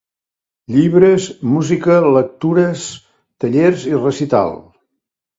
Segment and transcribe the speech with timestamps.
[0.75, 2.85] Llibres, música, lectures,
[3.45, 4.57] tallers i recital.